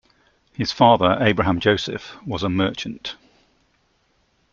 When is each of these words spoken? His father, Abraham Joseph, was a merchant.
His 0.53 0.71
father, 0.71 1.15
Abraham 1.19 1.59
Joseph, 1.59 2.15
was 2.25 2.41
a 2.41 2.49
merchant. 2.49 3.13